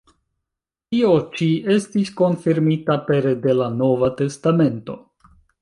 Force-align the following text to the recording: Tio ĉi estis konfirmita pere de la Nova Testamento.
Tio 0.93 1.09
ĉi 1.41 1.49
estis 1.75 2.11
konfirmita 2.23 2.97
pere 3.11 3.37
de 3.47 3.57
la 3.63 3.71
Nova 3.83 4.13
Testamento. 4.23 4.99